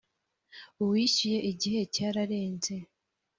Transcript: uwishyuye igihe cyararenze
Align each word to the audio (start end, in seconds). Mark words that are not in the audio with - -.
uwishyuye 0.83 1.39
igihe 1.51 1.81
cyararenze 1.93 2.75